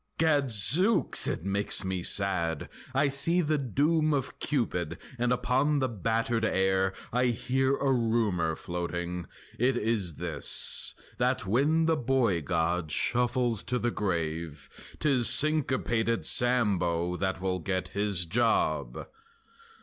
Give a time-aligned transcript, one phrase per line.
[0.17, 1.27] Gadzooks!
[1.27, 2.69] it makes me sad!
[2.91, 8.55] I see the doom Of Cupid, and upon the battered air I hear a rumor
[8.55, 9.27] floating.
[9.59, 17.15] It is this: That when the boy god shuffles to the grave 'Tis Syncopated Sambo
[17.17, 19.05] that will get His job!